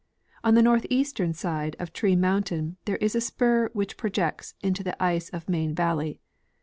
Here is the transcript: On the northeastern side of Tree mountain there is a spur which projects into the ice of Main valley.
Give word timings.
On 0.43 0.55
the 0.55 0.63
northeastern 0.63 1.31
side 1.31 1.75
of 1.77 1.93
Tree 1.93 2.15
mountain 2.15 2.77
there 2.85 2.95
is 2.95 3.13
a 3.15 3.21
spur 3.21 3.69
which 3.73 3.97
projects 3.97 4.55
into 4.63 4.83
the 4.83 4.99
ice 5.01 5.29
of 5.29 5.47
Main 5.47 5.75
valley. 5.75 6.19